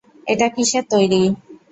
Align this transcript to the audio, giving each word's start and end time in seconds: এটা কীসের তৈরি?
এটা 0.27 0.47
কীসের 0.55 0.83
তৈরি? 0.91 1.21